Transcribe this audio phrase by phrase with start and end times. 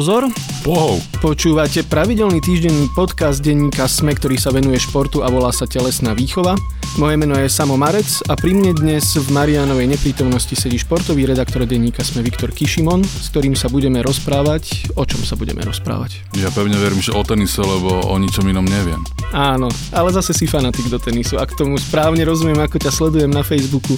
[0.00, 0.28] Zoro?
[0.60, 1.00] Bohov.
[1.24, 6.56] počúvate pravidelný týždenný podcast denníka SME, ktorý sa venuje športu a volá sa Telesná výchova.
[6.98, 11.62] Moje meno je Samo Marec a pri mne dnes v Marianovej neprítomnosti sedí športový redaktor
[11.62, 14.90] denníka SME Viktor Kišimon, s ktorým sa budeme rozprávať.
[14.98, 16.34] O čom sa budeme rozprávať?
[16.34, 18.98] Ja pevne verím, že o tenise, lebo o ničom inom neviem.
[19.30, 21.38] Áno, ale zase si fanatik do tenisu.
[21.38, 23.94] Ak tomu správne rozumiem, ako ťa sledujem na Facebooku.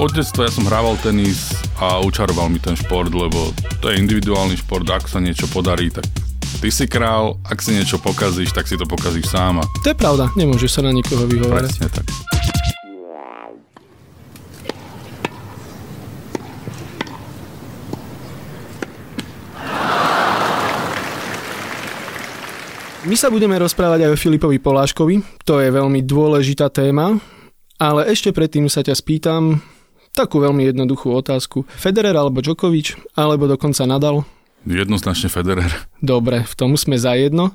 [0.00, 3.52] Od detstva ja som hrával tenis a učaroval mi ten šport, lebo
[3.84, 6.06] to je individuálny šport, ak sa niečo podarí, tak
[6.64, 10.32] ty si král, ak si niečo pokazíš, tak si to pokazíš sám To je pravda,
[10.32, 11.76] nemôžeš sa na nikoho vyhovárať.
[11.76, 12.06] presne tak.
[23.04, 27.12] My sa budeme rozprávať aj o Filipovi Poláškovi, to je veľmi dôležitá téma,
[27.76, 29.60] ale ešte predtým sa ťa spýtam
[30.16, 31.68] takú veľmi jednoduchú otázku.
[31.68, 34.24] Federer alebo Djokovic, alebo dokonca Nadal?
[34.64, 35.68] Jednoznačne Federer.
[36.00, 37.52] Dobre, v tom sme zajedno.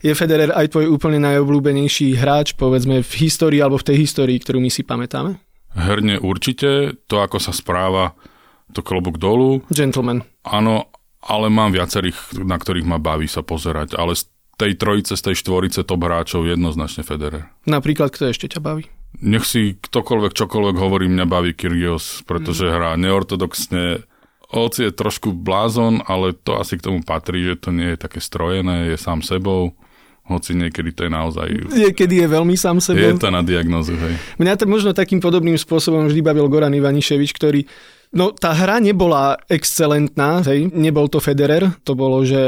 [0.00, 4.62] Je Federer aj tvoj úplne najobľúbenejší hráč, povedzme v histórii alebo v tej histórii, ktorú
[4.62, 5.38] my si pamätáme?
[5.74, 8.14] Herne určite, to ako sa správa,
[8.70, 9.66] to klobúk dolu.
[9.74, 10.22] Gentleman.
[10.46, 15.22] Áno, ale mám viacerých, na ktorých ma baví sa pozerať, ale z tej trojice, z
[15.26, 17.50] tej štvorice top hráčov jednoznačne Federer.
[17.66, 18.86] Napríklad, kto ešte ťa baví?
[19.18, 24.06] Nech si ktokoľvek, čokoľvek hovorí, mňa baví Kyrgios, pretože hrá neortodoxne,
[24.54, 28.22] hoci je trošku blázon, ale to asi k tomu patrí, že to nie je také
[28.22, 29.74] strojené, je sám sebou,
[30.24, 31.48] hoci niekedy to je naozaj...
[31.74, 33.18] Niekedy je veľmi sám Je sebou.
[33.18, 34.14] to na diagnozu, hej.
[34.38, 37.66] Mňa to možno takým podobným spôsobom vždy bavil Goran Ivaniševič, ktorý
[38.14, 42.38] No tá hra nebola excelentná, hej, nebol to Federer, to bolo, že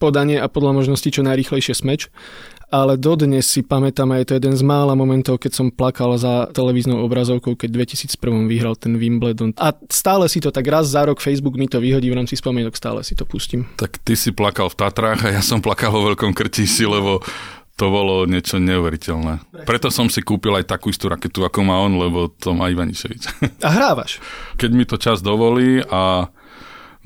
[0.00, 2.08] podanie a podľa možnosti čo najrýchlejšie smeč,
[2.68, 7.00] ale dodnes si pamätám aj to jeden z mála momentov, keď som plakal za televíznou
[7.00, 9.56] obrazovkou, keď v 2001 vyhral ten Wimbledon.
[9.56, 12.76] A stále si to tak raz za rok Facebook mi to vyhodí v rámci spomienok,
[12.76, 13.64] stále si to pustím.
[13.80, 17.24] Tak ty si plakal v Tatrách a ja som plakal vo Veľkom Krtíši, lebo
[17.78, 19.64] to bolo niečo neuveriteľné.
[19.64, 23.22] Preto som si kúpil aj takú istú raketu, ako má on, lebo to má Ivaniševič.
[23.66, 24.18] A hrávaš.
[24.58, 26.26] Keď mi to čas dovolí a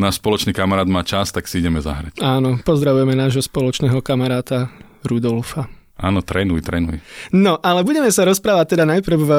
[0.01, 2.19] náš spoločný kamarát má čas, tak si ideme zahrať.
[2.25, 4.73] Áno, pozdravujeme nášho spoločného kamaráta
[5.05, 5.69] Rudolfa.
[5.99, 6.99] Áno, trénuj, trénuj.
[7.31, 9.35] No, ale budeme sa rozprávať teda najprv e,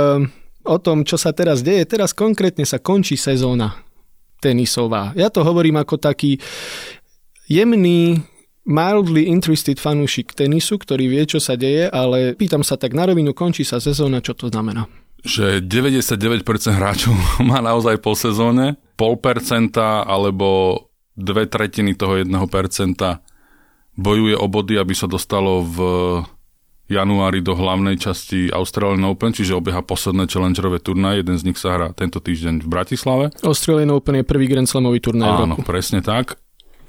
[0.63, 1.83] o tom, čo sa teraz deje.
[1.83, 3.75] Teraz konkrétne sa končí sezóna
[4.39, 5.11] tenisová.
[5.15, 6.39] Ja to hovorím ako taký
[7.47, 8.19] jemný,
[8.63, 13.35] mildly interested fanúšik tenisu, ktorý vie, čo sa deje, ale pýtam sa tak na rovinu,
[13.35, 14.87] končí sa sezóna, čo to znamená?
[15.23, 16.43] Že 99%
[16.75, 17.15] hráčov
[17.49, 20.79] má naozaj po sezóne, pol percenta alebo
[21.13, 23.21] dve tretiny toho jedného percenta
[23.97, 25.77] bojuje o body, aby sa dostalo v
[26.91, 31.23] januári do hlavnej časti Australian Open, čiže obieha posledné challengerové turnaje.
[31.23, 33.25] Jeden z nich sa hrá tento týždeň v Bratislave.
[33.41, 35.63] Australian Open je prvý Grand Slamový turnaj v Áno, roku.
[35.63, 36.37] presne tak.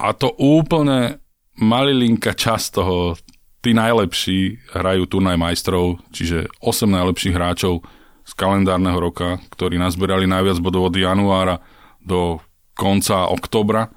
[0.03, 1.23] A to úplne
[1.57, 3.15] malilinka časť toho,
[3.63, 7.81] tí najlepší hrajú turnaj majstrov, čiže 8 najlepších hráčov
[8.27, 11.63] z kalendárneho roka, ktorí nazberali najviac bodov od januára
[12.03, 12.43] do
[12.77, 13.95] konca oktobra,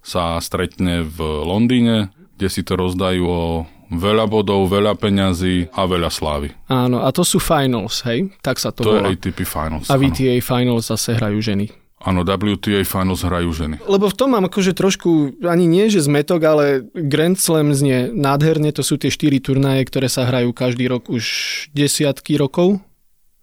[0.00, 3.42] sa stretne v Londýne, kde si to rozdajú o
[3.94, 6.50] veľa bodov, veľa peňazí a veľa slávy.
[6.66, 8.32] Áno, a to sú finals, hej?
[8.42, 9.12] Tak sa to, To je volá.
[9.12, 9.86] ATP Finals.
[9.90, 10.02] A áno.
[10.08, 11.70] VTA finals zase hrajú ženy.
[12.04, 13.80] Áno, WTA Finals hrajú ženy.
[13.88, 18.68] Lebo v tom mám akože trošku, ani nie že zmetok, ale Grand Slam znie nádherne,
[18.76, 21.24] to sú tie štyri turnaje, ktoré sa hrajú každý rok už
[21.72, 22.76] desiatky rokov.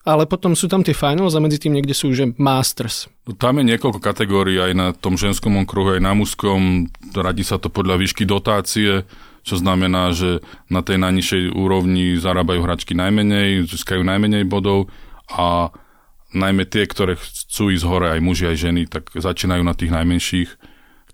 [0.06, 3.10] Ale potom sú tam tie finals a medzi tým niekde sú že Masters.
[3.22, 6.90] Tam je niekoľko kategórií aj na tom ženskom okruhu, aj na mužskom.
[7.14, 9.06] Radí sa to podľa výšky dotácie,
[9.46, 10.42] čo znamená, že
[10.74, 14.90] na tej najnižšej úrovni zarábajú hračky najmenej, získajú najmenej bodov
[15.30, 15.70] a
[16.34, 20.50] najmä tie, ktoré chcú ísť hore, aj muži, aj ženy, tak začínajú na tých najmenších.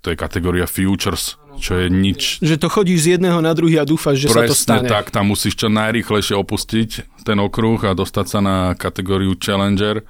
[0.06, 2.40] To je kategória futures, čo je nič.
[2.40, 4.88] Že to chodíš z jedného na druhý a dúfaš, že sa to Presne stane.
[4.88, 6.90] tak, tam musíš čo najrýchlejšie opustiť
[7.28, 10.06] ten okruh a dostať sa na kategóriu Challenger,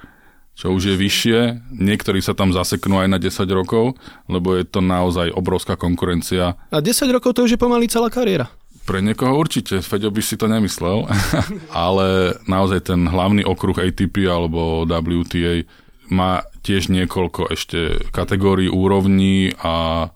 [0.58, 1.38] čo už je vyššie.
[1.70, 3.94] Niektorí sa tam zaseknú aj na 10 rokov,
[4.26, 6.58] lebo je to naozaj obrovská konkurencia.
[6.74, 8.50] A 10 rokov to už je pomaly celá kariéra.
[8.82, 11.06] Pre niekoho určite, Feďo by si to nemyslel,
[11.86, 15.62] ale naozaj ten hlavný okruh ATP alebo WTA
[16.10, 20.08] má tiež niekoľko ešte kategórií, úrovní a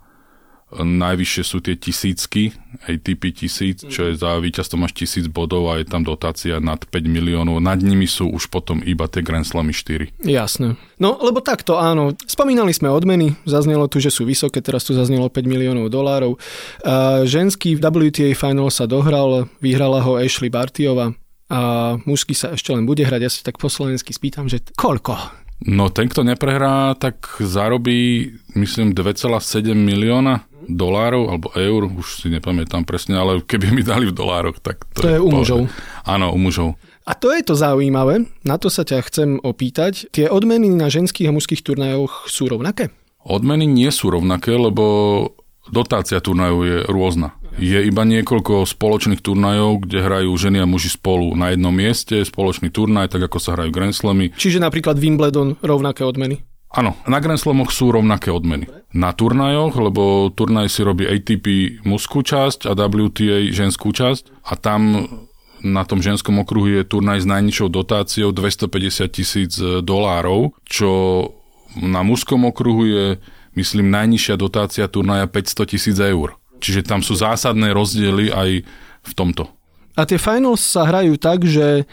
[0.80, 2.56] najvyššie sú tie tisícky,
[2.88, 6.90] ATP tisíc, čo je za víťazstvo máš tisíc bodov a je tam dotácia nad 5
[7.04, 7.60] miliónov.
[7.60, 10.24] Nad nimi sú už potom iba tie Grand Slamy 4.
[10.24, 10.80] Jasné.
[10.96, 12.16] No, lebo takto áno.
[12.24, 16.40] Spomínali sme odmeny, zaznelo tu, že sú vysoké, teraz tu zaznelo 5 miliónov dolárov.
[16.86, 21.12] A ženský WTA final sa dohral, vyhrala ho Ashley Bartiova
[21.52, 21.60] a
[22.08, 23.20] mužský sa ešte len bude hrať.
[23.20, 25.41] Ja si tak po slovensky spýtam, že koľko?
[25.62, 32.86] No ten, kto neprehrá, tak zarobí, myslím, 2,7 milióna dolárov alebo eur, už si nepamätám
[32.86, 35.60] presne, ale keby mi dali v dolároch, tak to, to je, je u mužov.
[36.06, 36.78] Áno, u mužov.
[37.02, 40.06] A to je to zaujímavé, na to sa ťa chcem opýtať.
[40.14, 42.94] Tie odmeny na ženských a mužských turnajoch sú rovnaké?
[43.26, 45.34] Odmeny nie sú rovnaké, lebo
[45.70, 47.34] dotácia turnajov je rôzna.
[47.60, 52.72] Je iba niekoľko spoločných turnajov, kde hrajú ženy a muži spolu na jednom mieste, spoločný
[52.72, 54.32] turnaj, tak ako sa hrajú Grand Slamy.
[54.34, 56.42] Čiže napríklad Wimbledon rovnaké odmeny?
[56.72, 58.64] Áno, na Grand Slamoch sú rovnaké odmeny.
[58.96, 64.80] Na turnajoch, lebo turnaj si robí ATP mužskú časť a WTA ženskú časť a tam
[65.60, 70.90] na tom ženskom okruhu je turnaj s najnižšou dotáciou 250 tisíc dolárov, čo
[71.78, 73.06] na mužskom okruhu je,
[73.54, 76.40] myslím, najnižšia dotácia turnaja 500 tisíc eur.
[76.62, 78.50] Čiže tam sú zásadné rozdiely aj
[79.02, 79.50] v tomto.
[79.98, 81.84] A tie finals sa hrajú tak, že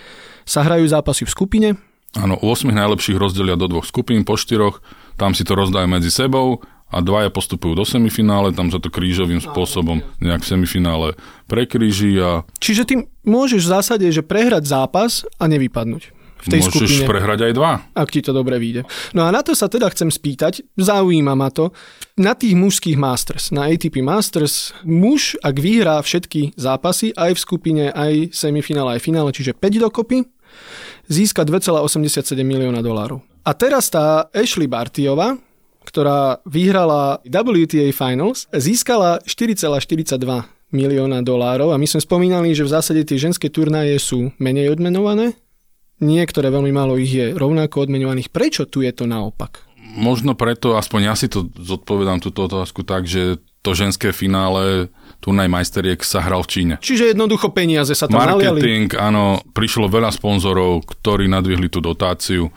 [0.46, 1.70] sa hrajú zápasy v skupine,
[2.18, 4.82] Áno, 8 najlepších rozdelia do dvoch skupín po štyroch,
[5.14, 9.38] tam si to rozdajú medzi sebou a dvaja postupujú do semifinále, tam sa to krížovým
[9.38, 11.08] spôsobom nejak v semifinále
[11.46, 12.50] prekríži a...
[12.58, 12.96] Čiže ty
[13.30, 17.08] môžeš v zásade, že prehrať zápas a nevypadnúť v tej Môžeš skupine.
[17.08, 17.72] prehrať aj dva.
[17.92, 18.88] Ak ti to dobre vyjde.
[19.12, 21.76] No a na to sa teda chcem spýtať, zaujíma ma to,
[22.16, 27.84] na tých mužských Masters, na ATP Masters, muž, ak vyhrá všetky zápasy, aj v skupine,
[27.92, 30.24] aj semifinále, aj finále, čiže 5 dokopy,
[31.12, 33.24] získa 2,87 milióna dolárov.
[33.44, 35.40] A teraz tá Ashley Bartiova,
[35.88, 40.22] ktorá vyhrala WTA Finals, získala 4,42
[40.70, 45.34] milióna dolárov a my sme spomínali, že v zásade tie ženské turnaje sú menej odmenované,
[46.00, 48.32] niektoré veľmi málo ich je rovnako odmenovaných.
[48.32, 49.68] Prečo tu je to naopak?
[50.00, 54.88] Možno preto, aspoň ja si to zodpovedám túto otázku tak, že to ženské finále
[55.20, 56.74] turnaj majsteriek sa hral v Číne.
[56.80, 59.04] Čiže jednoducho peniaze sa tam Marketing, naliali.
[59.04, 62.48] áno, prišlo veľa sponzorov, ktorí nadvihli tú dotáciu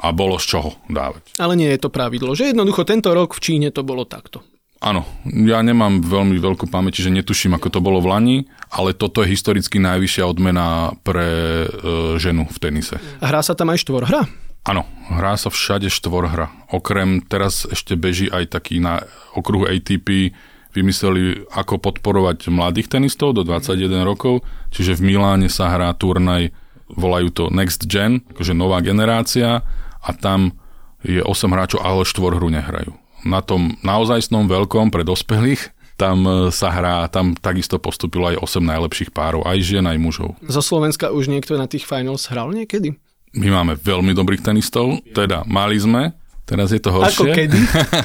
[0.00, 1.36] a bolo z čoho dávať.
[1.40, 4.44] Ale nie je to pravidlo, že jednoducho tento rok v Číne to bolo takto.
[4.80, 8.38] Áno, ja nemám veľmi veľkú pamäť, že netuším, ako to bolo v Lani,
[8.72, 11.68] ale toto je historicky najvyššia odmena pre e,
[12.16, 12.96] ženu v tenise.
[13.20, 14.24] Hrá sa tam aj štvorhra?
[14.64, 16.48] Áno, hrá sa všade štvorhra.
[16.72, 19.04] Okrem teraz ešte beží aj taký na
[19.36, 20.32] okruhu ATP
[20.72, 26.56] vymysleli, ako podporovať mladých tenistov do 21 rokov, čiže v Miláne sa hrá turnaj,
[26.88, 29.60] volajú to Next Gen, akože nová generácia
[30.00, 30.56] a tam
[31.04, 32.96] je 8 hráčov, ale štvorhru nehrajú.
[33.26, 38.64] Na tom naozajstnom veľkom pre dospelých tam e, sa hrá, tam takisto postupilo aj 8
[38.64, 40.32] najlepších párov, aj žien, aj mužov.
[40.48, 42.96] Zo Slovenska už niekto na tých finals hral niekedy?
[43.36, 46.16] My máme veľmi dobrých tenistov, teda mali sme,
[46.50, 47.14] Teraz je to horšie.
[47.14, 47.58] Ako kedy?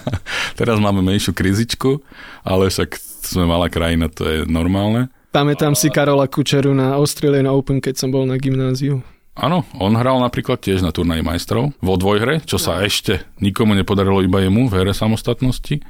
[0.61, 1.97] Teraz máme menšiu krizičku,
[2.45, 2.93] ale však
[3.25, 5.09] sme malá krajina, to je normálne.
[5.33, 9.01] Pamätám si Karola Kučeru na Australian Open, keď som bol na gymnáziu.
[9.35, 14.23] Áno, on hral napríklad tiež na turnaji majstrov vo dvojhre, čo sa ešte nikomu nepodarilo
[14.23, 15.83] iba jemu v hre samostatnosti.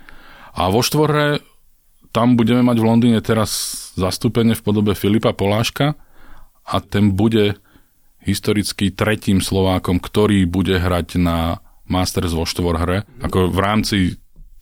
[0.57, 1.45] A vo štvorhre
[2.09, 3.51] tam budeme mať v Londýne teraz
[3.94, 5.94] zastúpenie v podobe Filipa Poláška
[6.65, 7.62] a ten bude
[8.25, 13.97] historicky tretím Slovákom, ktorý bude hrať na Masters vo štvorhre, ako v rámci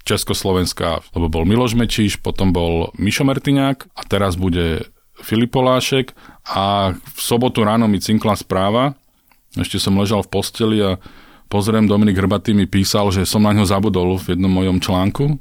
[0.03, 4.91] Československa, lebo bol Miloš Mečíš, potom bol Mišo Mertiňák a teraz bude
[5.21, 6.18] Filip Polášek
[6.50, 8.98] a v sobotu ráno mi cinkla správa,
[9.54, 10.98] ešte som ležal v posteli a
[11.45, 15.35] pozriem, Dominik Hrbatý mi písal, že som na ňo zabudol v jednom mojom článku, e,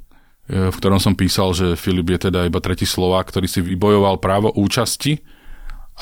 [0.68, 4.52] v ktorom som písal, že Filip je teda iba tretí Slovák, ktorý si vybojoval právo
[4.52, 5.24] účasti.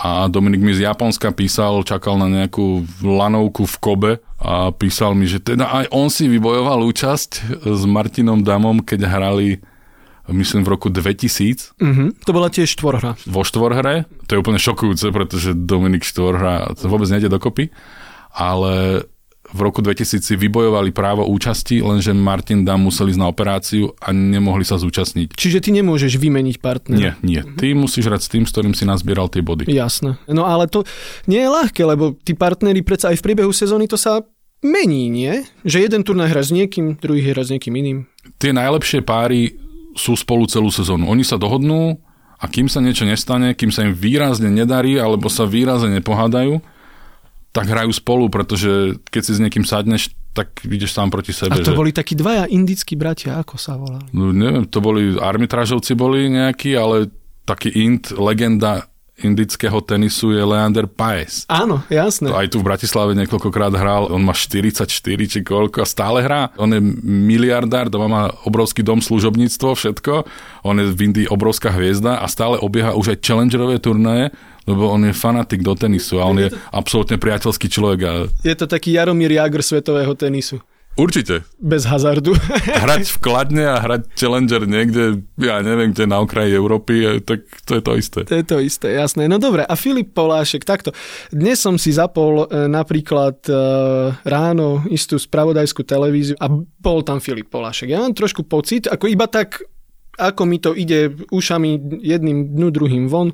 [0.00, 5.26] A Dominik mi z Japonska písal, čakal na nejakú lanovku v Kobe a písal mi,
[5.26, 9.62] že teda aj on si vybojoval účasť s Martinom Damom, keď hrali
[10.32, 11.76] myslím v roku 2000.
[11.78, 12.08] Mm-hmm.
[12.26, 13.18] To bola tiež štvorhra.
[13.26, 17.70] Vo štvorhre, to je úplne šokujúce, pretože Dominik štvorhra, to vôbec nejde dokopy,
[18.32, 19.04] ale
[19.50, 24.14] v roku 2000 si vybojovali právo účasti, lenže Martin Dam musel ísť na operáciu a
[24.14, 25.34] nemohli sa zúčastniť.
[25.34, 26.98] Čiže ty nemôžeš vymeniť partnera?
[26.98, 27.42] Nie, nie.
[27.58, 29.66] Ty musíš hrať s tým, s ktorým si nazbieral tie body.
[29.66, 30.22] Jasné.
[30.30, 30.86] No ale to
[31.26, 34.22] nie je ľahké, lebo tí partneri predsa aj v priebehu sezóny to sa
[34.62, 35.42] mení, nie?
[35.66, 37.98] Že jeden turnaj hra s niekým, druhý hra s niekým iným.
[38.38, 39.56] Tie najlepšie páry
[39.94, 41.08] sú spolu celú sezónu.
[41.10, 41.98] Oni sa dohodnú
[42.40, 46.62] a kým sa niečo nestane, kým sa im výrazne nedarí alebo sa výrazne nepohádajú,
[47.50, 51.58] tak hrajú spolu, pretože keď si s niekým sadneš, tak ideš sám proti sebe.
[51.58, 51.78] A to že...
[51.78, 54.06] boli takí dvaja indickí bratia, ako sa volali?
[54.14, 57.10] No, neviem, to boli, armitrážovci boli nejakí, ale
[57.42, 58.89] taký Int, legenda
[59.22, 61.44] indického tenisu je Leander Paes.
[61.46, 62.32] Áno, jasné.
[62.32, 64.88] Aj tu v Bratislave niekoľkokrát hral, on má 44
[65.26, 66.52] či koľko a stále hrá.
[66.56, 70.12] On je miliardár, doma má obrovský dom, služobníctvo, všetko.
[70.64, 74.32] On je v Indii obrovská hviezda a stále obieha už aj challengerové turnaje,
[74.68, 76.58] lebo on je fanatik do tenisu a on je, je to...
[76.70, 77.98] absolútne priateľský človek.
[78.06, 78.10] A...
[78.44, 80.60] Je to taký Jaromír Jagr svetového tenisu.
[80.98, 81.46] Určite.
[81.62, 82.34] Bez hazardu.
[82.84, 87.78] hrať v Kladne a hrať Challenger niekde, ja neviem, kde na okraji Európy, tak to
[87.78, 88.20] je to isté.
[88.26, 89.30] To je to isté, jasné.
[89.30, 90.90] No dobre, a Filip Polášek, takto.
[91.30, 93.52] Dnes som si zapol e, napríklad e,
[94.26, 97.94] ráno istú spravodajskú televíziu a bol tam Filip Polášek.
[97.94, 99.62] Ja mám trošku pocit, ako iba tak,
[100.18, 103.30] ako mi to ide ušami jedným dnu, druhým von,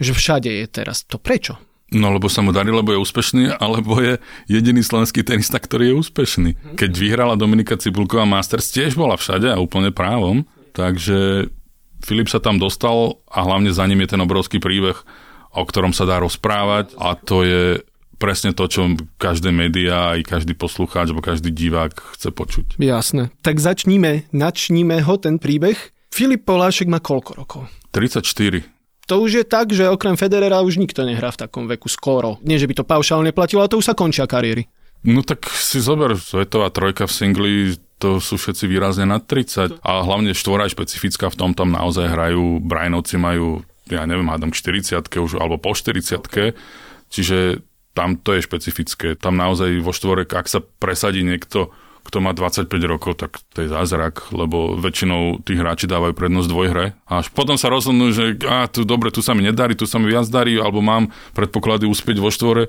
[0.00, 1.06] že všade je teraz.
[1.06, 1.73] To prečo?
[1.94, 4.18] No lebo sa mu darí, lebo je úspešný, alebo je
[4.50, 6.50] jediný slovenský tenista, ktorý je úspešný.
[6.74, 10.42] Keď vyhrala Dominika Cibulková Masters, tiež bola všade a úplne právom.
[10.74, 11.48] Takže
[12.02, 14.98] Filip sa tam dostal a hlavne za ním je ten obrovský príbeh,
[15.54, 17.62] o ktorom sa dá rozprávať a to je
[18.18, 22.66] presne to, čo každé média, aj každý poslucháč alebo každý divák chce počuť.
[22.82, 23.30] Jasné.
[23.40, 25.76] Tak začníme, načníme ho ten príbeh.
[26.10, 27.62] Filip Polášek má koľko rokov?
[27.94, 28.73] 34
[29.04, 32.40] to už je tak, že okrem Federera už nikto nehrá v takom veku skoro.
[32.40, 34.68] Nie, že by to paušálne platilo, ale to už sa končia kariéry.
[35.04, 37.54] No tak si zober, svetová trojka v singli,
[38.00, 42.08] to sú všetci výrazne nad 30 a hlavne štvora je špecifická v tom, tam naozaj
[42.08, 43.60] hrajú, Brajnovci majú,
[43.92, 46.56] ja neviem, hádam k 40 už, alebo po 40
[47.12, 47.60] čiže
[47.94, 49.14] tam to je špecifické.
[49.14, 51.70] Tam naozaj vo štvorek, ak sa presadí niekto
[52.04, 56.92] kto má 25 rokov, tak to je zázrak, lebo väčšinou tí hráči dávajú prednosť dvojhre.
[57.08, 59.96] A až potom sa rozhodnú, že á, tu dobre, tu sa mi nedarí, tu sa
[59.96, 62.68] mi viac darí, alebo mám predpoklady uspieť vo štvore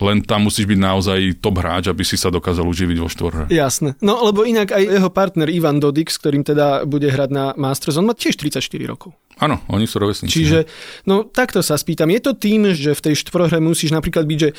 [0.00, 3.44] len tam musíš byť naozaj top hráč, aby si sa dokázal uživiť vo štvorhre.
[3.52, 4.00] Jasné.
[4.00, 8.00] No lebo inak aj jeho partner Ivan Dodik, s ktorým teda bude hrať na Masters,
[8.00, 9.12] on má tiež 34 rokov.
[9.40, 10.32] Áno, oni sú rovesníci.
[10.36, 10.68] Čiže,
[11.08, 14.50] no takto sa spýtam, je to tým, že v tej štvorhre musíš napríklad byť, že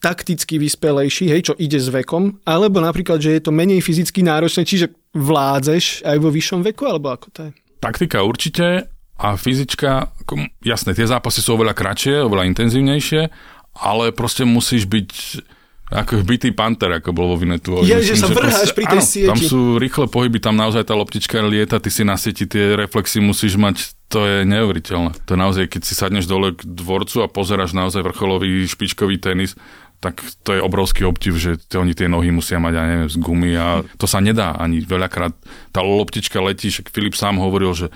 [0.00, 4.64] takticky vyspelejší, hej, čo ide s vekom, alebo napríklad, že je to menej fyzicky náročné,
[4.64, 7.50] čiže vládzeš aj vo vyššom veku, alebo ako to je?
[7.84, 8.88] Taktika určite
[9.20, 10.08] a fyzička,
[10.64, 13.28] jasné, tie zápasy sú oveľa kratšie, oveľa intenzívnejšie,
[13.76, 15.10] ale proste musíš byť
[15.90, 17.82] ako bytý panter, ako bol vo Vinetu.
[17.82, 19.26] Je, že sa vrháš pri tej áno, sieti.
[19.26, 23.18] Tam sú rýchle pohyby, tam naozaj tá loptička lieta, ty si na sieti tie reflexy
[23.18, 25.18] musíš mať, to je neuveriteľné.
[25.26, 29.58] To je naozaj, keď si sadneš dole k dvorcu a pozeráš naozaj vrcholový špičkový tenis,
[30.00, 33.52] tak to je obrovský obdiv, že oni tie nohy musia mať, ja neviem, z gumy
[33.52, 35.36] a to sa nedá ani veľakrát.
[35.76, 37.86] Tá loptička letí, však Filip sám hovoril, že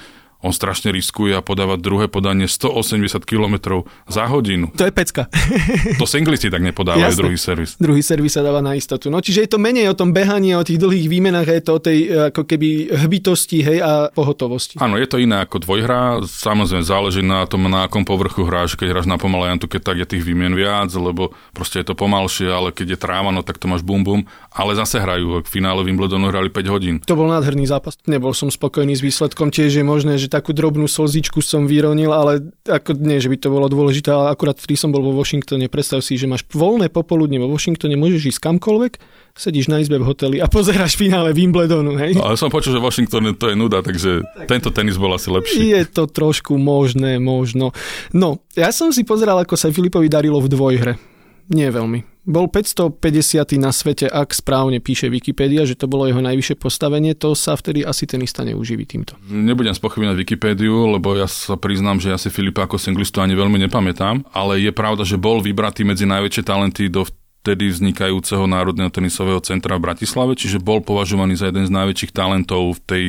[0.44, 4.68] on strašne riskuje a podáva druhé podanie 180 km za hodinu.
[4.76, 5.32] To je pecka.
[6.00, 7.20] to singlisti tak nepodávajú Jasne.
[7.24, 7.70] druhý servis.
[7.80, 9.08] Druhý servis sa dáva na istotu.
[9.08, 11.80] No čiže je to menej o tom behaní, o tých dlhých výmenách, je to o
[11.80, 14.76] tej e, ako keby hbitosti hej, a pohotovosti.
[14.84, 16.20] Áno, je to iné ako dvojhra.
[16.28, 18.76] Samozrejme záleží na tom, na akom povrchu hráš.
[18.76, 22.50] Keď hráš na pomalej keď tak je tých výmien viac, lebo proste je to pomalšie,
[22.50, 24.20] ale keď je tráva, no tak to máš bum bum.
[24.50, 25.40] Ale zase hrajú.
[25.40, 26.94] V finále Wimbledonu hrali 5 hodín.
[27.06, 27.96] To bol nádherný zápas.
[28.04, 29.54] Nebol som spokojný s výsledkom.
[29.54, 33.48] Tiež je možné, že takú drobnú slzičku som vyronil, ale ako nie, že by to
[33.54, 37.38] bolo dôležité, ale akurát vtedy som bol vo Washingtone, predstav si, že máš voľné popoludne
[37.38, 38.92] vo Washingtone, môžeš ísť kamkoľvek,
[39.38, 42.18] sedíš na izbe v hoteli a pozeráš finále Wimbledonu, hej?
[42.18, 45.70] Ale som počul, že Washington to je nuda, takže tak, tento tenis bol asi lepší.
[45.70, 47.70] Je to trošku možné, možno.
[48.10, 51.13] No, ja som si pozeral, ako sa Filipovi darilo v dvojhre.
[51.52, 52.14] Nie veľmi.
[52.24, 57.36] Bol 550 na svete, ak správne píše Wikipedia, že to bolo jeho najvyššie postavenie, to
[57.36, 59.20] sa vtedy asi tenista neuživí týmto.
[59.28, 63.60] Nebudem spochybňovať Wikipédiu, lebo ja sa priznám, že ja si Filipa ako singlistu ani veľmi
[63.68, 67.04] nepamätám, ale je pravda, že bol vybratý medzi najväčšie talenty do
[67.44, 72.80] vtedy vznikajúceho Národného tenisového centra v Bratislave, čiže bol považovaný za jeden z najväčších talentov
[72.80, 73.04] v tej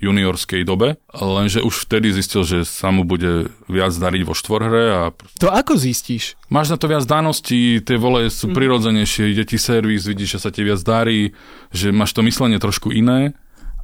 [0.00, 4.84] juniorskej dobe, lenže už vtedy zistil, že sa mu bude viac dariť vo štvorhre.
[4.96, 5.00] A...
[5.44, 6.40] To ako zistíš?
[6.48, 8.54] Máš na to viac daností, tie vole sú mm.
[8.56, 11.36] prirodzenejšie, ide ti servis, vidíš, že sa ti viac darí,
[11.68, 13.36] že máš to myslenie trošku iné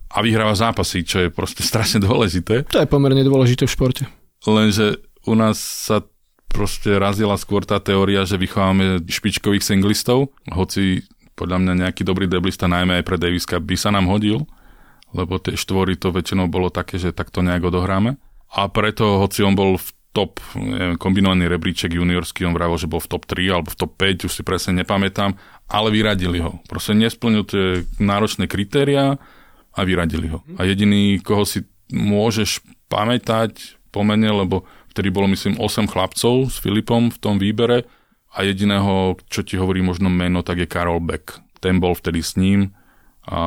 [0.08, 2.64] a vyhráva zápasy, čo je proste strašne dôležité.
[2.72, 4.04] To je pomerne dôležité v športe.
[4.48, 6.00] Lenže u nás sa
[6.48, 11.04] proste razila skôr tá teória, že vychovávame špičkových singlistov, hoci
[11.36, 14.48] podľa mňa nejaký dobrý deblista, najmä aj pre Daviska, by sa nám hodil
[15.16, 18.20] lebo tie štvory to väčšinou bolo také, že takto nejak odohráme.
[18.52, 23.04] A preto, hoci on bol v top, neviem, kombinovaný rebríček juniorský, on vravil, že bol
[23.04, 25.36] v top 3 alebo v top 5, už si presne nepamätám,
[25.68, 26.56] ale vyradili ho.
[26.64, 29.20] Proste nesplnil tie náročné kritéria
[29.76, 30.40] a vyradili ho.
[30.56, 37.12] A jediný, koho si môžeš pamätať pomene, lebo vtedy bolo myslím 8 chlapcov s Filipom
[37.12, 37.84] v tom výbere
[38.32, 41.44] a jediného, čo ti hovorí možno meno, tak je Karol Beck.
[41.60, 42.72] Ten bol vtedy s ním
[43.26, 43.42] a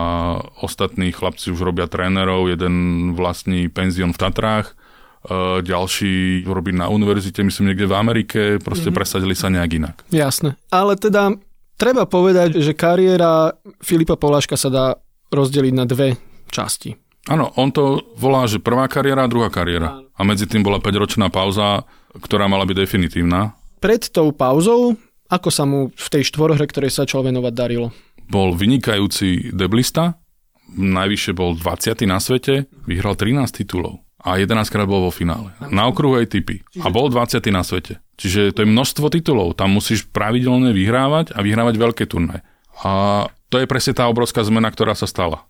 [0.60, 2.74] ostatní chlapci už robia trénerov, jeden
[3.16, 9.00] vlastní penzión v Tatrách uh, ďalší robí na univerzite, myslím niekde v Amerike, proste mm-hmm.
[9.00, 9.96] presadili sa nejak inak.
[10.12, 10.60] Jasné.
[10.68, 11.32] Ale teda
[11.80, 14.86] treba povedať, že kariéra Filipa Poláška sa dá
[15.32, 16.20] rozdeliť na dve
[16.52, 17.00] časti.
[17.30, 20.02] Áno, on to volá, že prvá kariéra a druhá kariéra.
[20.18, 21.86] A medzi tým bola 5-ročná pauza,
[22.18, 23.54] ktorá mala byť definitívna.
[23.80, 24.98] Pred tou pauzou,
[25.30, 27.94] ako sa mu v tej štvorhre, ktorej sa začal venovať, darilo?
[28.30, 30.22] Bol vynikajúci deblista,
[30.70, 32.06] najvyššie bol 20.
[32.06, 35.56] na svete, vyhral 13 titulov a 11 krát bol vo finále.
[35.72, 36.60] Na okruhu typy.
[36.84, 37.40] A bol 20.
[37.56, 38.04] na svete.
[38.20, 39.56] Čiže to je množstvo titulov.
[39.56, 42.44] Tam musíš pravidelne vyhrávať a vyhrávať veľké turné.
[42.84, 45.48] A to je presne tá obrovská zmena, ktorá sa stala.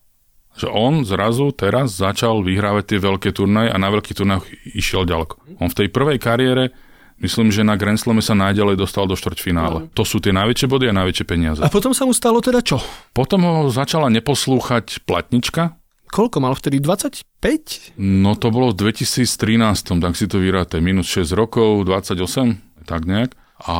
[0.53, 4.45] Že on zrazu teraz začal vyhrávať tie veľké turnaje a na veľkých turnajoch
[4.77, 5.57] išiel ďaleko.
[5.57, 6.69] On v tej prvej kariére
[7.19, 9.79] Myslím, že na Grand Slame sa najďalej dostal do štvrťfinále.
[9.85, 9.91] No.
[9.91, 11.59] To sú tie najväčšie body a najväčšie peniaze.
[11.59, 12.79] A potom sa mu stalo teda čo?
[13.11, 15.75] Potom ho začala neposlúchať platnička.
[16.09, 16.79] Koľko mal vtedy?
[16.79, 17.99] 25?
[17.99, 20.79] No to bolo v 2013, tak si to vyráte.
[20.79, 23.35] Minus 6 rokov, 28, tak nejak.
[23.67, 23.75] A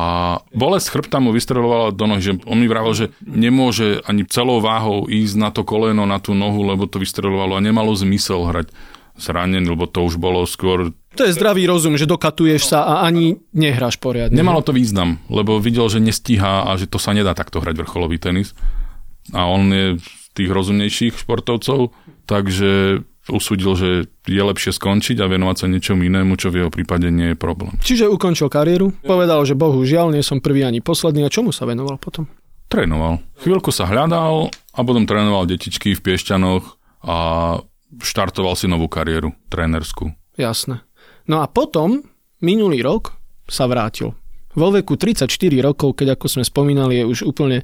[0.52, 5.08] bolesť chrbta mu vystrelovala do nohy, že on mi vravel, že nemôže ani celou váhou
[5.08, 8.68] ísť na to koleno, na tú nohu, lebo to vystrelovalo a nemalo zmysel hrať
[9.16, 10.92] zranený, lebo to už bolo skôr...
[11.18, 14.34] To je zdravý rozum, že dokatuješ sa a ani nehráš poriadne.
[14.34, 18.22] Nemalo to význam, lebo videl, že nestíha a že to sa nedá takto hrať vrcholový
[18.22, 18.54] tenis.
[19.34, 21.90] A on je z tých rozumnejších športovcov,
[22.30, 23.90] takže usúdil, že
[24.26, 27.74] je lepšie skončiť a venovať sa niečomu inému, čo v jeho prípade nie je problém.
[27.82, 31.98] Čiže ukončil kariéru, povedal, že bohužiaľ nie som prvý ani posledný a čomu sa venoval
[31.98, 32.26] potom?
[32.70, 33.18] Trénoval.
[33.42, 37.16] Chvíľku sa hľadal a potom trénoval detičky v Piešťanoch a
[37.98, 40.14] štartoval si novú kariéru trénerskú.
[40.38, 40.86] Jasné.
[41.30, 42.02] No a potom,
[42.42, 43.14] minulý rok,
[43.46, 44.18] sa vrátil.
[44.58, 45.30] Vo veku 34
[45.62, 47.62] rokov, keď ako sme spomínali, je už úplne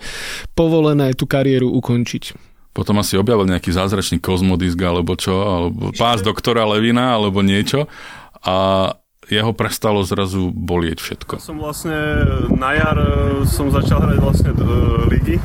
[0.54, 2.38] povolené tú kariéru ukončiť.
[2.70, 7.90] Potom asi objavil nejaký zázračný kozmodisk alebo čo, alebo pás doktora Levina alebo niečo
[8.46, 8.92] a
[9.26, 11.34] jeho prestalo zrazu bolieť všetko.
[11.42, 12.22] Som vlastne
[12.54, 14.62] na jar e, som začal hrať vlastne e,
[15.10, 15.36] ligy.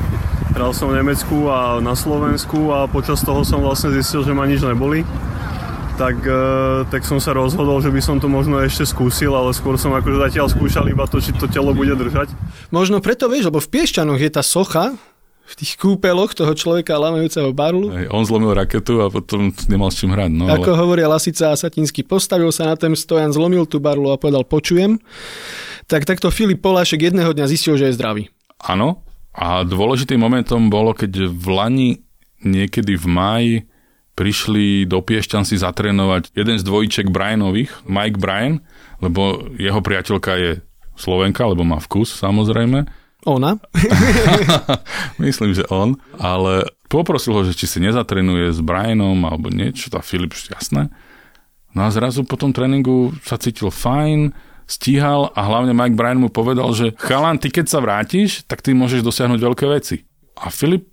[0.54, 4.46] Hral som v Nemecku a na Slovensku a počas toho som vlastne zistil, že ma
[4.46, 5.02] nič neboli.
[5.92, 6.42] Tak, e,
[6.88, 10.18] tak som sa rozhodol, že by som to možno ešte skúsil, ale skôr som akože
[10.30, 12.32] zatiaľ skúšal iba to, či to telo bude držať.
[12.72, 14.96] Možno preto vieš, lebo v Piešťanoch je tá socha,
[15.42, 17.92] v tých kúpeloch toho človeka lamajúceho barlu.
[17.92, 20.30] Hej, on zlomil raketu a potom nemal s čím hrať.
[20.32, 20.80] No, Ako ale...
[20.80, 24.96] hovoria Lasica a Satinsky, postavil sa na ten stojan, zlomil tú barlu a povedal počujem.
[25.90, 28.32] Tak takto Filip Polášek jedného dňa zistil, že je zdravý.
[28.64, 29.04] Áno.
[29.32, 31.90] A dôležitým momentom bolo, keď v Lani
[32.44, 33.52] niekedy v máji
[34.14, 38.60] prišli do Piešťan si zatrénovať jeden z dvojček Brianových, Mike Brian,
[39.00, 40.50] lebo jeho priateľka je
[40.94, 42.84] Slovenka, lebo má vkus samozrejme
[43.22, 43.54] ona?
[45.22, 45.94] Myslím, že on.
[46.18, 50.90] Ale poprosil ho, že či si nezatrenuje s Brianom alebo niečo, tá Filip, jasné.
[51.72, 54.34] No a zrazu po tom tréningu sa cítil fajn,
[54.66, 58.74] stíhal a hlavne Mike Bryan mu povedal, že chalan, ty keď sa vrátiš, tak ty
[58.76, 60.04] môžeš dosiahnuť veľké veci.
[60.36, 60.91] A Filip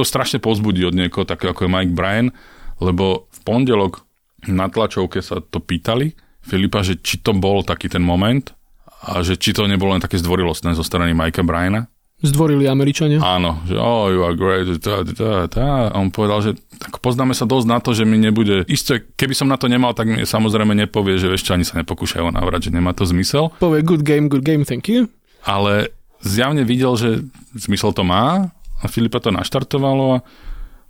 [0.00, 2.32] to strašne pozbudí od niekoho takého ako je Mike Bryan,
[2.80, 4.08] lebo v pondelok
[4.48, 8.56] na tlačovke sa to pýtali Filipa, že či to bol taký ten moment
[9.04, 11.88] a že či to nebolo len také zdvorilostné zo strany Mikea Bryana.
[12.20, 13.16] Zdvorili Američania?
[13.24, 15.88] Áno, že oh, you are great, tá, tá, tá.
[15.88, 18.68] A on povedal, že tak poznáme sa dosť na to, že mi nebude...
[18.68, 22.28] Isté, keby som na to nemal, tak mi samozrejme nepovie, že ešte ani sa nepokúšajú
[22.28, 23.56] navrať, že nemá to zmysel.
[23.56, 25.08] Povie good game, good game, thank you.
[25.48, 27.24] Ale zjavne videl, že
[27.56, 30.22] zmysel to má a Filipa to naštartovalo a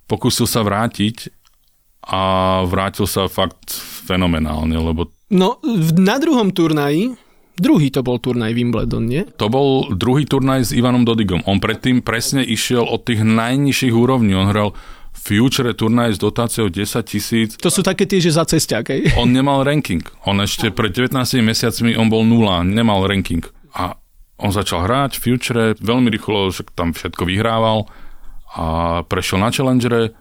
[0.07, 1.31] pokúsil sa vrátiť
[2.01, 2.21] a
[2.65, 3.71] vrátil sa fakt
[4.07, 5.11] fenomenálne, lebo...
[5.31, 5.61] No,
[5.95, 7.15] na druhom turnaji
[7.61, 9.21] Druhý to bol turnaj Wimbledon, nie?
[9.37, 11.45] To bol druhý turnaj s Ivanom Dodigom.
[11.45, 14.33] On predtým presne išiel od tých najnižších úrovní.
[14.33, 14.73] On hral
[15.13, 17.49] Future turnaj s dotáciou 10 tisíc.
[17.61, 18.89] To sú také tie, že za cestiak?
[19.19, 20.01] On nemal ranking.
[20.25, 21.13] On ešte pred 19
[21.45, 23.45] mesiacmi on bol nula, nemal ranking.
[23.77, 24.00] A
[24.41, 27.85] on začal hrať Future, veľmi rýchlo, že tam všetko vyhrával
[28.57, 28.65] a
[29.05, 30.17] prešiel na Challengere,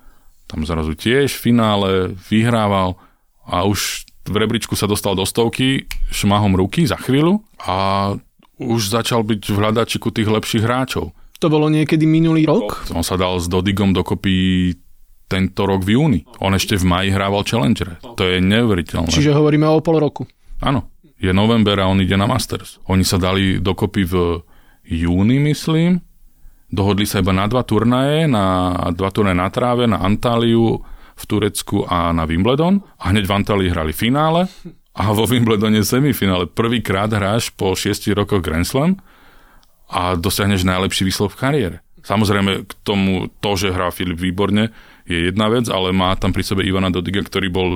[0.46, 1.90] tam zrazu tiež v finále
[2.28, 3.00] vyhrával
[3.48, 8.12] a už v rebríčku sa dostal do stovky šmahom ruky za chvíľu a
[8.60, 11.16] už začal byť v hľadačiku tých lepších hráčov.
[11.40, 12.84] To bolo niekedy minulý rok?
[12.92, 14.76] On sa dal s Dodigom dokopy
[15.24, 16.20] tento rok v júni.
[16.44, 17.96] On ešte v maji hrával Challenger.
[18.02, 19.08] To je neuveriteľné.
[19.08, 20.28] Čiže hovoríme o pol roku.
[20.60, 20.92] Áno.
[21.20, 22.80] Je november a on ide na Masters.
[22.88, 24.14] Oni sa dali dokopy v
[24.88, 26.00] júni, myslím.
[26.72, 30.80] Dohodli sa iba na dva turnaje, na dva turnaje na tráve, na Antáliu
[31.20, 34.48] v Turecku a na Wimbledon a hneď v Antalii hrali finále
[34.96, 36.48] a vo Wimbledone semifinále.
[36.48, 38.96] Prvýkrát hráš po 6 rokoch Grand Slam
[39.92, 41.76] a dosiahneš najlepší výsledok v kariére.
[42.00, 44.72] Samozrejme k tomu to, že hrá Filip výborne,
[45.04, 47.68] je jedna vec, ale má tam pri sebe Ivana Dodiga, ktorý bol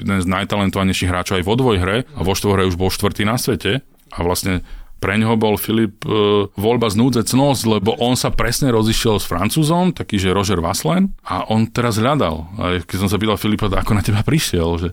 [0.00, 3.84] jeden z najtalentovanejších hráčov aj vo dvojhre a vo štvorhre už bol štvrtý na svete
[4.10, 4.64] a vlastne
[5.00, 6.12] pre ňoho bol Filip e,
[6.52, 11.48] voľba znúdzec nos, lebo on sa presne rozišiel s Francúzom, taký, že Roger Vaslen, a
[11.48, 12.44] on teraz hľadal.
[12.60, 14.88] A keď som sa pýtal Filipa, ako na teba prišiel, že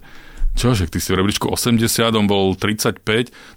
[0.58, 3.06] čo, že ty si v rebríčku 80, on bol 35,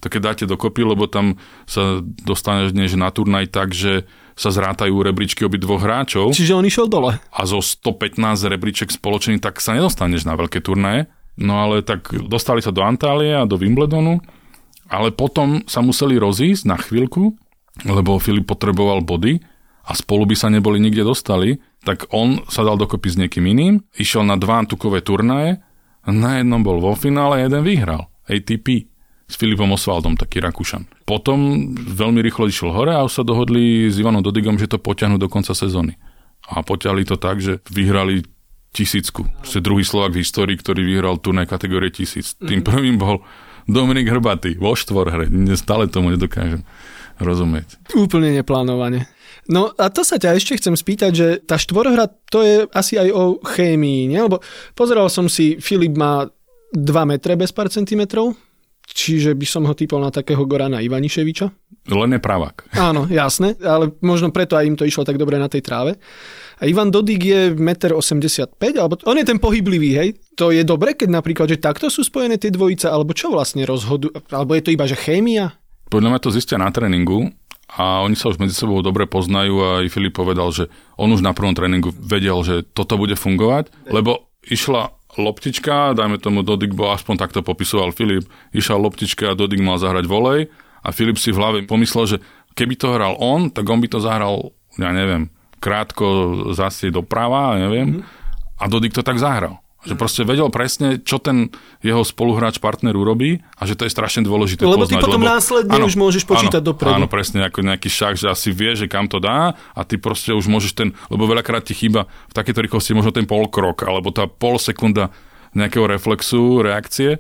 [0.05, 4.05] to keď dáte dokopy, lebo tam sa dostaneš dnes na turnaj tak, že
[4.37, 6.37] sa zrátajú rebríčky obi dvoch hráčov.
[6.37, 7.17] Čiže on išiel dole.
[7.17, 11.09] A zo 115 rebríček spoločný, tak sa nedostaneš na veľké turnaje.
[11.41, 14.21] No ale tak dostali sa do Antálie a do Wimbledonu
[14.91, 17.39] ale potom sa museli rozísť na chvíľku,
[17.87, 19.39] lebo Filip potreboval body
[19.87, 23.75] a spolu by sa neboli nikde dostali, tak on sa dal dokopy s niekým iným,
[23.95, 25.63] išiel na dva antukové turnaje,
[26.05, 28.11] na jednom bol vo finále, jeden vyhral.
[28.27, 28.91] ATP
[29.31, 30.91] s Filipom Osvaldom, taký Rakúšan.
[31.07, 35.23] Potom veľmi rýchlo išiel hore a už sa dohodli s Ivanom Dodigom, že to potiahnu
[35.23, 35.95] do konca sezóny.
[36.51, 38.27] A potiahli to tak, že vyhrali
[38.71, 39.27] tisícku.
[39.43, 42.39] Je druhý Slovak v histórii, ktorý vyhral turnaj kategórie tisíc.
[42.39, 43.23] Tým prvým bol
[43.67, 45.27] Dominik Hrbatý vo štvorhre.
[45.59, 46.63] Stále tomu nedokážem
[47.21, 47.77] rozumieť.
[47.93, 49.05] Úplne neplánovane.
[49.51, 53.09] No a to sa ťa ešte chcem spýtať, že tá štvorhra to je asi aj
[53.11, 54.21] o chémii, nie?
[54.23, 54.41] Lebo
[54.79, 56.31] pozeral som si, Filip má
[56.73, 58.39] 2 metre bez pár centimetrov,
[58.91, 61.47] čiže by som ho typol na takého Gorana Ivaniševiča.
[61.91, 62.77] Len je pravák.
[62.77, 65.97] Áno, jasné, ale možno preto aj im to išlo tak dobre na tej tráve.
[66.61, 70.09] A Ivan Dodik je 1,85 m, alebo on je ten pohyblivý, hej?
[70.37, 74.13] To je dobre, keď napríklad, že takto sú spojené tie dvojice, alebo čo vlastne rozhodujú,
[74.29, 75.57] alebo je to iba, že chémia?
[75.89, 77.33] Podľa mňa to zistia na tréningu
[77.73, 80.69] a oni sa už medzi sebou dobre poznajú a aj Filip povedal, že
[81.01, 86.47] on už na prvom tréningu vedel, že toto bude fungovať, lebo išla loptička, dajme tomu
[86.47, 90.51] Dodik, bo aspoň takto popisoval Filip, išla loptička a Dodik mal zahrať volej
[90.85, 92.19] a Filip si v hlave pomyslel, že
[92.55, 96.07] keby to hral on, tak on by to zahral, ja neviem, krátko
[96.57, 98.01] zase doprava, neviem.
[98.01, 98.19] Mm-hmm.
[98.61, 99.61] A Dodik to tak zahral.
[99.81, 101.49] Že proste vedel presne, čo ten
[101.81, 105.01] jeho spoluhráč partner urobí a že to je strašne dôležité lebo poznať.
[105.01, 106.97] Ty potom lebo, následne áno, už môžeš počítať áno, dopredu.
[107.01, 110.37] Áno, presne ako nejaký šach, že asi vie, že kam to dá a ty proste
[110.37, 114.13] už môžeš ten, lebo veľakrát ti chýba v takéto rýchlosti možno ten pol krok alebo
[114.13, 115.09] tá pol sekunda
[115.57, 117.17] nejakého reflexu, reakcie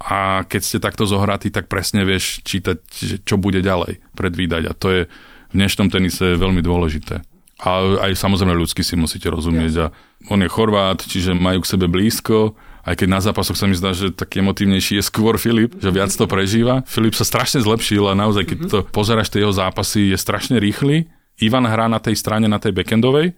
[0.00, 2.78] a keď ste takto zohratí, tak presne vieš čítať,
[3.24, 5.02] čo bude ďalej, predvídať a to je
[5.50, 7.20] v dnešnom tenise veľmi dôležité.
[7.60, 9.72] A aj samozrejme ľudsky si musíte rozumieť.
[9.76, 9.86] A
[10.32, 12.56] on je Chorvát, čiže majú k sebe blízko.
[12.80, 16.08] Aj keď na zápasoch sa mi zdá, že taký emotívnejší je skôr Filip, že viac
[16.08, 16.80] to prežíva.
[16.88, 21.12] Filip sa strašne zlepšil a naozaj, keď to pozeráš tie jeho zápasy, je strašne rýchly.
[21.44, 23.36] Ivan hrá na tej strane, na tej backendovej,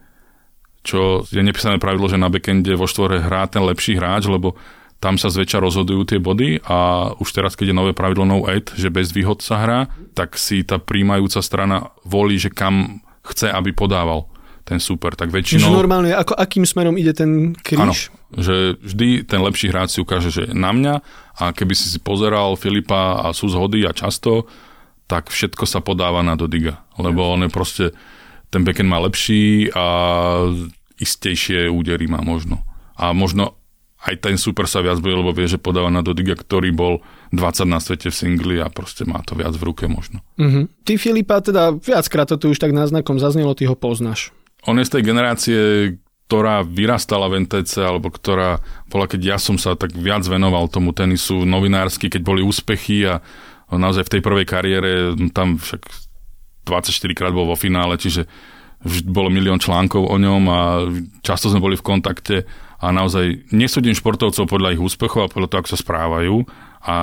[0.83, 4.59] čo je nepísané pravidlo, že na backende vo štvore hrá ten lepší hráč, lebo
[5.03, 8.71] tam sa zväčša rozhodujú tie body a už teraz, keď je nové pravidlo no ad,
[8.79, 9.81] že bez výhod sa hrá,
[10.15, 14.27] tak si tá príjmajúca strana volí, že kam chce, aby podával
[14.63, 15.75] ten super, tak väčšinou...
[15.75, 17.83] Že normálne, ako, akým smerom ide ten kríž?
[17.83, 17.95] Áno,
[18.39, 20.95] že vždy ten lepší hráč si ukáže, že na mňa
[21.39, 24.47] a keby si si pozeral Filipa a sú zhody a často,
[25.11, 27.85] tak všetko sa podáva na Dodiga, lebo on je proste,
[28.55, 29.85] ten backend má lepší a
[31.03, 32.63] istejšie údery má možno.
[32.95, 33.59] A možno
[34.03, 37.71] aj ten super sa viac bude, lebo vie, že podáva na Dodiga, ktorý bol 20
[37.71, 40.19] na svete v singli a proste má to viac v ruke možno.
[40.43, 40.65] Mm-hmm.
[40.83, 44.35] Ty Filipa, teda viackrát to tu už tak náznakom zaznelo, ty ho poznáš.
[44.67, 45.59] On je z tej generácie,
[46.27, 48.59] ktorá vyrastala v NTC, alebo ktorá
[48.91, 53.23] bola, keď ja som sa tak viac venoval tomu tenisu novinársky, keď boli úspechy a
[53.71, 54.91] naozaj v tej prvej kariére
[55.31, 55.83] tam však
[56.67, 58.27] 24 krát bol vo finále, čiže
[59.07, 60.61] bolo milión článkov o ňom a
[61.23, 62.37] často sme boli v kontakte
[62.83, 66.35] a naozaj nesúdim športovcov podľa ich úspechov a podľa toho, ako sa správajú
[66.83, 66.95] a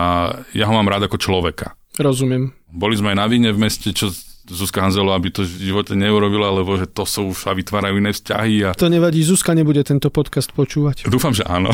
[0.52, 1.80] ja ho mám rád ako človeka.
[1.96, 2.52] Rozumiem.
[2.68, 4.12] Boli sme aj na víne v meste, čo
[4.50, 8.12] Zuzka Hanzelová aby to v živote neurobila, lebo že to sú už a vytvárajú iné
[8.12, 8.56] vzťahy.
[8.66, 8.70] A...
[8.74, 11.06] To nevadí, Zuzka nebude tento podcast počúvať.
[11.06, 11.70] Dúfam, že áno.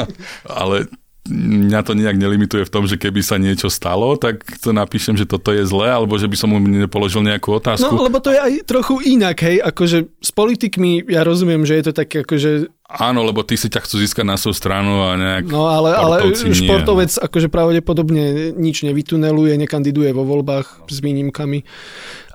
[0.60, 0.90] Ale
[1.28, 5.28] mňa to nejak nelimituje v tom, že keby sa niečo stalo, tak to napíšem, že
[5.28, 7.90] toto je zlé, alebo že by som mu nepoložil nejakú otázku.
[7.90, 11.84] No, lebo to je aj trochu inak, hej, akože s politikmi ja rozumiem, že je
[11.90, 15.52] to také akože Áno, lebo ty si ťa chcú získať na svoju stranu a nejak
[15.52, 21.68] No ale, ale športovec akože pravdepodobne nič nevytuneluje, nekandiduje vo voľbách s výnimkami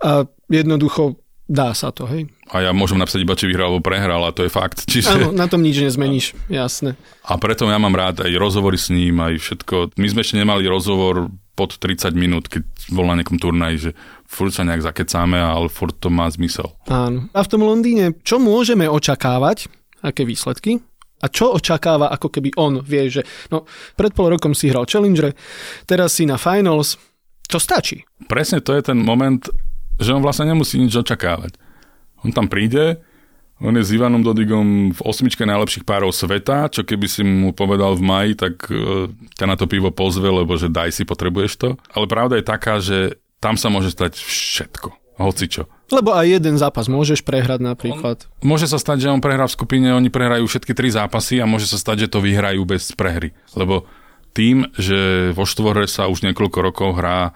[0.05, 2.29] a jednoducho dá sa to, hej.
[2.49, 4.85] A ja môžem napísať iba, či vyhral alebo prehral, a to je fakt.
[4.91, 5.29] Čiže...
[5.29, 6.95] Áno, na tom nič nezmeníš, jasné.
[7.23, 9.95] A preto ja mám rád aj rozhovory s ním, aj všetko.
[9.99, 13.91] My sme ešte nemali rozhovor pod 30 minút, keď bol na nejakom turnaji, že
[14.25, 16.73] furt sa nejak zakecáme, ale furt to má zmysel.
[16.89, 17.29] Áno.
[17.29, 19.69] A v tom Londýne, čo môžeme očakávať?
[20.03, 20.83] aké výsledky
[21.23, 23.63] a čo očakáva, ako keby on vie, že no,
[23.95, 25.31] pred pol rokom si hral Challenger,
[25.87, 26.99] teraz si na Finals,
[27.47, 28.03] to stačí.
[28.27, 29.39] Presne to je ten moment,
[30.03, 31.55] že on vlastne nemusí nič očakávať.
[32.23, 33.01] On tam príde,
[33.63, 37.95] On je s Ivanom Dodigom v osmičke najlepších párov sveta, čo keby si mu povedal
[37.95, 39.07] v maji, tak uh,
[39.39, 41.69] ťa na to pivo pozve, lebo že daj si, potrebuješ to.
[41.95, 45.03] Ale pravda je taká, že tam sa môže stať všetko.
[45.13, 45.69] Hocičo.
[45.93, 48.25] Lebo aj jeden zápas môžeš prehrať napríklad.
[48.41, 51.45] On, môže sa stať, že on prehrá v skupine, oni prehrajú všetky tri zápasy a
[51.45, 53.37] môže sa stať, že to vyhrajú bez prehry.
[53.53, 53.85] Lebo
[54.33, 57.31] tým, že vo štvore sa už niekoľko rokov hrá e,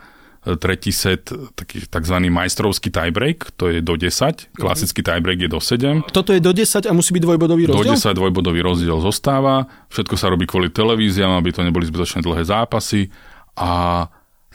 [0.55, 1.27] tretí set,
[1.60, 2.15] taký tzv.
[2.31, 6.07] majstrovský tiebreak, to je do 10, klasický tiebreak je do 7.
[6.15, 7.83] Toto je do 10 a musí byť dvojbodový rozdiel?
[7.83, 12.47] Do 10 dvojbodový rozdiel zostáva, všetko sa robí kvôli televíziám, aby to neboli zbytočne dlhé
[12.47, 13.12] zápasy
[13.60, 14.05] a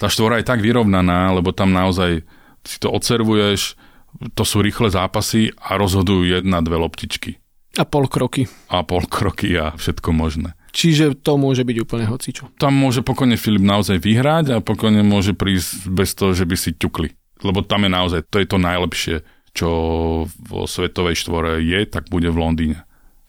[0.00, 2.24] tá štvora je tak vyrovnaná, lebo tam naozaj
[2.64, 3.76] si to odservuješ,
[4.32, 7.42] to sú rýchle zápasy a rozhodujú jedna, dve loptičky.
[7.80, 8.44] A pol kroky.
[8.68, 10.52] A pol kroky a všetko možné.
[10.72, 12.48] Čiže to môže byť úplne hocičo.
[12.56, 16.72] Tam môže pokojne Filip naozaj vyhrať a pokojne môže prísť bez toho, že by si
[16.72, 17.12] ťukli.
[17.44, 19.16] Lebo tam je naozaj, to je to najlepšie,
[19.52, 19.68] čo
[20.26, 22.78] vo svetovej štvore je, tak bude v Londýne.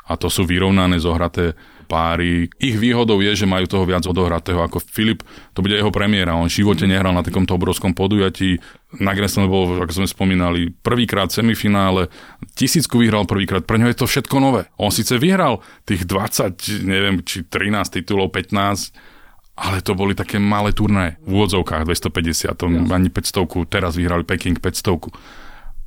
[0.07, 1.59] A to sú vyrovnané, zohraté
[1.93, 2.49] páry.
[2.57, 5.21] Ich výhodou je, že majú toho viac odohratého ako Filip.
[5.53, 6.33] To bude jeho premiéra.
[6.33, 8.57] On v živote nehral na takomto obrovskom podujatí.
[8.97, 12.09] Na Grand bol, ako sme spomínali, prvýkrát semifinále.
[12.57, 13.61] Tisícku vyhral prvýkrát.
[13.61, 14.65] Pre ňo je to všetko nové.
[14.81, 18.89] On síce vyhral tých 20, neviem, či 13 titulov, 15,
[19.53, 24.57] ale to boli také malé turnaje v úvodzovkách 250, to ani 500, teraz vyhrali Peking
[24.57, 25.13] 500.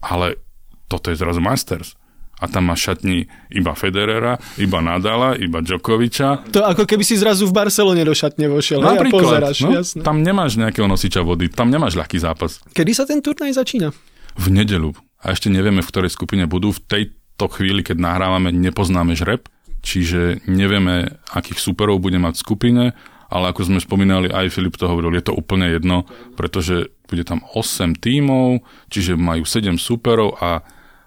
[0.07, 0.39] Ale
[0.87, 1.99] toto je zrazu Masters
[2.37, 6.53] a tam má šatni iba Federera, iba Nadala, iba Djokoviča.
[6.53, 10.01] To ako keby si zrazu v Barcelone do šatne vošiel Napríklad, a pozeráš, no, jasné.
[10.05, 12.61] Tam nemáš nejakého nosiča vody, tam nemáš ľahký zápas.
[12.77, 13.89] Kedy sa ten turnaj začína?
[14.37, 14.93] V nedelu.
[15.25, 16.77] A ešte nevieme, v ktorej skupine budú.
[16.77, 19.49] V tejto chvíli, keď nahrávame, nepoznáme žreb,
[19.81, 22.85] čiže nevieme, akých superov bude mať v skupine,
[23.33, 26.07] ale ako sme spomínali, aj Filip to hovoril, je to úplne jedno,
[26.39, 30.63] pretože bude tam 8 tímov, čiže majú 7 superov a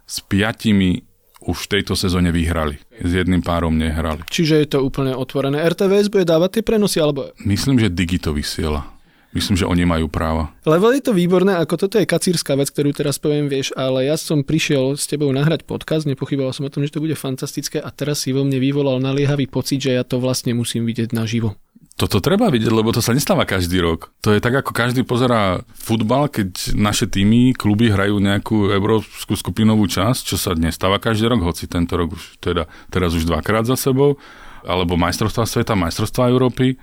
[0.09, 1.08] s piatimi
[1.39, 2.79] už v tejto sezóne vyhrali.
[2.99, 4.23] S jedným párom nehrali.
[4.27, 5.63] Čiže je to úplne otvorené.
[5.63, 6.99] RTVS bude dávať tie prenosy?
[6.99, 7.31] Alebo...
[7.43, 8.99] Myslím, že Digito vysiela.
[9.29, 10.49] Myslím, že oni majú práva.
[10.65, 14.17] Lebo je to výborné, ako toto je kacírska vec, ktorú teraz poviem, vieš, ale ja
[14.17, 17.93] som prišiel s tebou nahrať podcast, nepochyboval som o tom, že to bude fantastické a
[17.93, 21.53] teraz si vo mne vyvolal naliehavý pocit, že ja to vlastne musím vidieť naživo.
[21.99, 24.15] Toto treba vidieť, lebo to sa nestáva každý rok.
[24.23, 29.83] To je tak, ako každý pozerá futbal, keď naše týmy, kluby hrajú nejakú európsku skupinovú
[29.83, 33.75] časť, čo sa nestáva každý rok, hoci tento rok už teda, teraz už dvakrát za
[33.75, 34.15] sebou,
[34.63, 36.79] alebo majstrovstvá sveta, majstrovstvá Európy.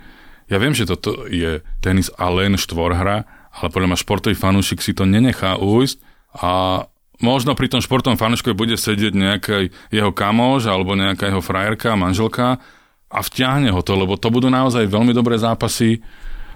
[0.53, 3.25] Ja viem, že toto je tenis a len štvorhra,
[3.57, 5.97] ale podľa mňa športový fanúšik si to nenechá ujsť
[6.45, 6.85] a
[7.25, 12.61] možno pri tom športovom fanúšikovi bude sedieť nejaký jeho kamož alebo nejaká jeho frajerka, manželka
[13.07, 16.03] a vťahne ho to, lebo to budú naozaj veľmi dobré zápasy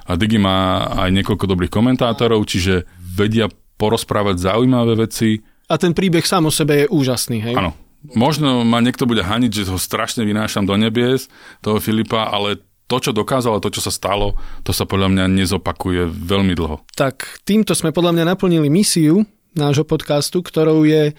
[0.04, 3.48] a Digi má aj niekoľko dobrých komentátorov, čiže vedia
[3.80, 5.40] porozprávať zaujímavé veci.
[5.72, 7.56] A ten príbeh sám o sebe je úžasný, hej?
[7.56, 7.72] Áno.
[8.18, 11.30] Možno ma niekto bude haniť, že ho strašne vynášam do nebies,
[11.62, 12.58] toho Filipa, ale
[12.90, 14.36] to, čo dokázalo, to, čo sa stalo,
[14.66, 16.82] to sa podľa mňa nezopakuje veľmi dlho.
[16.98, 19.24] Tak týmto sme podľa mňa naplnili misiu
[19.56, 21.16] nášho podcastu, ktorou je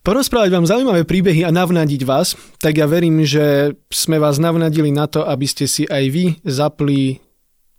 [0.00, 5.06] porozprávať vám zaujímavé príbehy a navnadiť vás, tak ja verím, že sme vás navnadili na
[5.06, 7.20] to, aby ste si aj vy zapli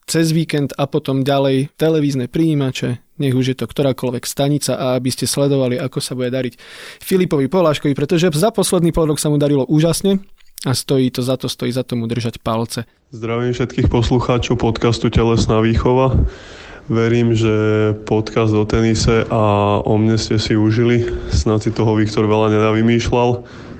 [0.06, 5.08] cez víkend a potom ďalej televízne príjimače, nech už je to ktorákoľvek stanica a aby
[5.14, 6.58] ste sledovali, ako sa bude dariť
[7.00, 10.20] Filipovi Poláškovi, pretože za posledný pol rok sa mu darilo úžasne
[10.66, 12.86] a stojí to za to, stojí za tomu držať palce.
[13.10, 16.14] Zdravím všetkých poslucháčov podcastu Telesná výchova.
[16.92, 21.08] Verím, že podcast o tenise a o mne ste si užili.
[21.32, 23.30] Snad si toho Viktor veľa nenavymýšľal.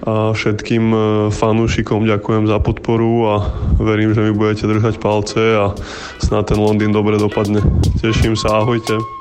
[0.02, 0.98] A všetkým e,
[1.30, 3.36] fanúšikom ďakujem za podporu a
[3.78, 5.76] verím, že mi budete držať palce a
[6.24, 7.60] snad ten Londýn dobre dopadne.
[8.00, 9.21] Teším sa, ahojte.